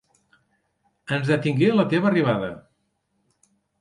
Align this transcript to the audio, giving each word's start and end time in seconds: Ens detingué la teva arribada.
Ens 1.17 1.29
detingué 1.31 1.69
la 1.75 1.87
teva 1.93 2.09
arribada. 2.13 2.49